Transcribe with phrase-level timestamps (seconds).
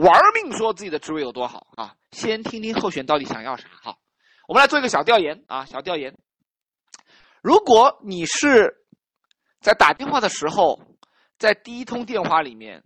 [0.00, 1.94] 玩命说自己的职位有多好啊！
[2.12, 3.68] 先听听候选到底想要啥。
[3.82, 3.98] 好，
[4.48, 6.16] 我们来做一个小调研啊，小调研。
[7.42, 8.74] 如果你是
[9.60, 10.80] 在打电话的时候，
[11.38, 12.82] 在第一通电话里面，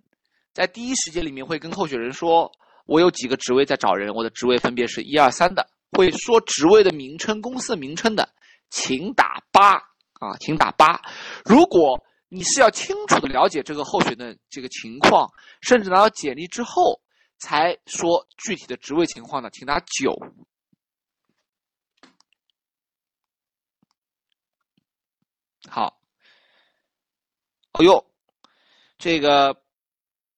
[0.53, 2.51] 在第一时间里面会跟候选人说
[2.87, 8.29] ：“我有几个职位在找人，我的职位分别是一二三的。”会说职位的名称、公司的名称的，
[8.71, 11.01] 请打八啊，请打八。
[11.45, 17.01] 如果你是要清楚的了解这个候选的这个情况，甚至拿到简历之后
[17.45, 20.17] 才说具体的职位情况呢，请打九。
[25.69, 26.01] 好，
[27.75, 28.03] 哦呦，
[28.97, 29.55] 这个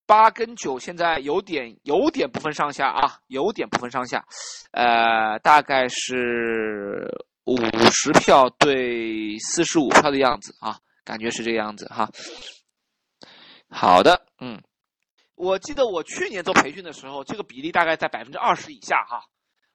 [0.05, 4.27] 八跟九现在有点有点不分上下啊，有点不分上下，
[4.73, 7.09] 呃，大概是
[7.45, 7.57] 五
[7.93, 12.11] 十票对四十五票的样子啊，感觉是这个样子哈。
[13.69, 14.61] 好的，嗯，
[15.37, 19.21] 我记得我去年做培训的时候，这个比例大概在百分之二十以下哈。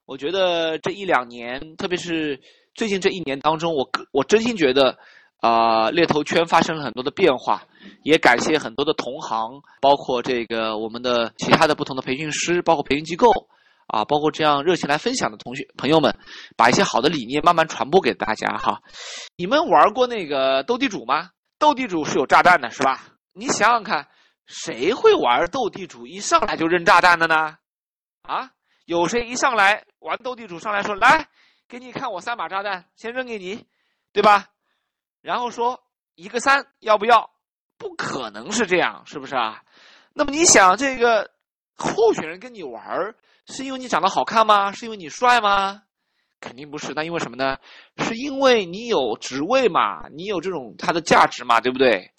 [0.06, 2.42] 我觉得这一两年，特别是
[2.76, 4.98] 最近这一年当中，我我真心觉得。
[5.42, 7.64] 啊，猎头圈发生了很多的变化，
[8.04, 13.28] 也感谢很多的同行，包括这个我们的其他的不同的培训师，包括培训机构，
[13.88, 16.16] 啊，包括这样热情来分享的同学朋友们，
[16.56, 18.84] 把一些好的理念慢慢传播给大家哈。
[19.36, 21.32] 你们玩过那个斗地主吗？
[21.58, 23.08] 斗地主是有炸弹的，是吧？
[23.34, 24.08] 你想想看，
[24.46, 27.58] 谁会玩斗地主一上来就扔炸弹的呢？
[28.24, 28.52] 啊，
[28.86, 31.28] 有谁一上来玩斗地主上来说来，
[31.68, 33.66] 给你看我三把炸弹，先扔给你，
[34.12, 34.48] 对吧？
[35.22, 35.84] 然后说
[36.16, 37.30] 一个三要不要？
[37.78, 39.64] 不可能是这样，是不是啊？
[40.14, 41.32] 那么你想这个
[41.76, 43.16] 候选人跟你玩，
[43.48, 44.72] 是因为你长得好看吗？
[44.72, 45.82] 是因为你帅吗？
[46.40, 46.94] 肯定不是。
[46.94, 47.58] 那因为什么呢？
[47.98, 52.11] 是因为你有职位嘛，你有这种它的价值嘛，对不对？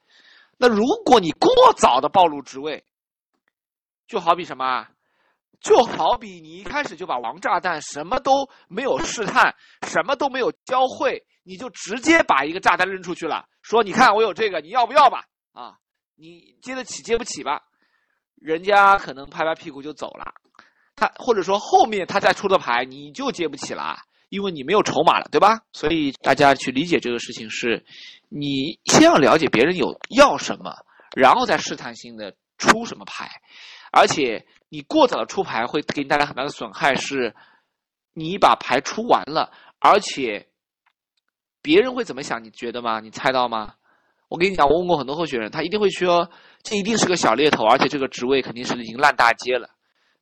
[0.63, 2.85] 那如果你过早的暴露职位，
[4.07, 4.87] 就好比什么？
[5.61, 9.57] 就好比你一开始就把王炸弹什么都没有试探，
[9.89, 11.27] 什么都没有教会。
[11.43, 15.75] 你就直接把一个炸弹扔出去了，说：“你看我有这个，你要不要吧？”啊，
[16.15, 17.61] 你接得起接不起吧？
[18.37, 20.33] 人家可能拍拍屁股就走了，
[20.95, 23.97] 他或者说后面他再出的牌你就接不起了，
[24.33, 25.61] 因为你没有筹码了，对吧？
[25.75, 27.85] 所以大家去理解这个事情是，
[28.31, 30.75] 你先要了解别人有要什么，
[31.15, 33.29] 然后再试探性的出什么牌，
[33.93, 37.35] 而且你过早的出牌会给你带来很大的损害，是，
[38.15, 40.49] 你把牌出完了，而且。
[41.65, 42.43] 别人会怎么想？
[42.43, 42.99] 你觉得吗？
[42.99, 43.75] 你猜到吗？
[44.29, 46.29] 我跟你讲，我问过很多候选人，他一定会说，
[46.65, 49.71] 这一定是个小猎头，而且这个职位肯定是已经烂大街了。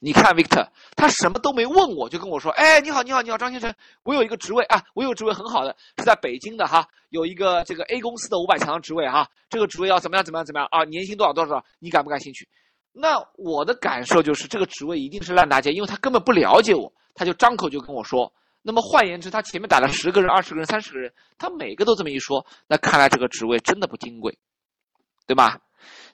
[0.00, 0.66] 你看 Victor，
[0.97, 3.72] 他什么都没问我就跟我说，哎，你好，你好，你好，张先生，
[4.03, 10.84] 我有一个职位啊，我有职位很好的，是在北京的哈，有一个这个 A 公司的五百强的职位哈，这个职位要怎么样怎么样怎么样啊？
[10.84, 11.62] 年薪多少多少？
[11.78, 12.49] 你感不感兴趣？
[12.93, 18.32] 那我的感受就是，这个职位一定是烂大街，因为他根本不了解我，他就张口就跟我说。
[18.62, 24.38] 那么换言之，他前面打了十个人、二十个人、三十个人，他每个都这么一说，那看来这个职位真的不金贵，
[25.27, 25.61] 对吧？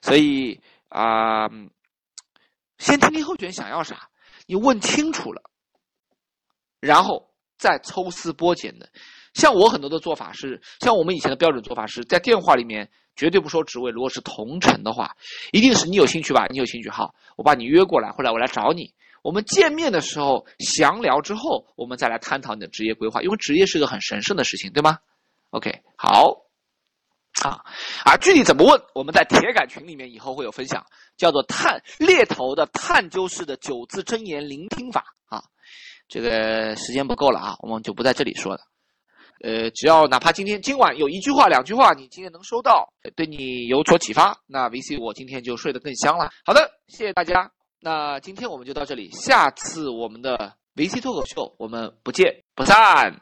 [0.01, 1.49] 所以啊，
[2.77, 4.09] 先听听候选人想要啥，
[4.45, 5.41] 你问清楚了，
[6.79, 8.89] 然后再抽丝剥茧的。
[9.33, 15.15] 像我很多的做法是，像我们以前的标准做法是在电话里面绝对不说职位，如果是同城的话，
[15.51, 16.47] 一定是你有兴趣吧？
[16.49, 18.93] 你有兴趣好，我把你约过来，或者我来找你。
[19.23, 24.99] 我们见面的时候详聊之后，我们再来探讨你的职业规划，因为职业是个很神圣的事情，对吗
[25.49, 26.46] ？OK，好，
[27.43, 27.63] 啊，
[28.05, 30.85] 而具体怎么问，我们在铁杆群里面以后会有分享，
[31.17, 35.43] 叫做探猎头的探究式的九字真言聆听法啊。
[36.07, 38.61] 这个时间不够了啊，我们就不在这里说了。
[39.43, 46.31] 呃，只要哪怕今天今晚有一句话、两句话，你今天能收到，对你有所启发，那 VC 我今天就睡得更香了。
[46.43, 47.51] 好的，谢谢大家。
[47.79, 53.21] 那今天我们就到这里，下次我们的维 C 脱口秀，我们不见不散。